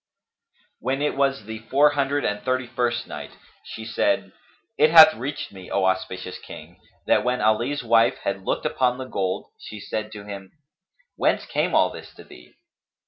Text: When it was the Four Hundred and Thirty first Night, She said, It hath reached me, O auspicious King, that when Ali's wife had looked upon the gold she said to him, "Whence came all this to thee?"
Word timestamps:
When 0.79 0.99
it 1.03 1.15
was 1.15 1.45
the 1.45 1.59
Four 1.69 1.91
Hundred 1.91 2.25
and 2.25 2.41
Thirty 2.43 2.65
first 2.65 3.05
Night, 3.05 3.29
She 3.63 3.85
said, 3.85 4.31
It 4.75 4.89
hath 4.89 5.13
reached 5.13 5.51
me, 5.51 5.69
O 5.69 5.85
auspicious 5.85 6.39
King, 6.39 6.81
that 7.05 7.23
when 7.23 7.39
Ali's 7.39 7.83
wife 7.83 8.17
had 8.23 8.41
looked 8.43 8.65
upon 8.65 8.97
the 8.97 9.05
gold 9.05 9.51
she 9.59 9.79
said 9.79 10.11
to 10.13 10.25
him, 10.25 10.53
"Whence 11.17 11.45
came 11.45 11.75
all 11.75 11.91
this 11.91 12.15
to 12.15 12.23
thee?" 12.23 12.55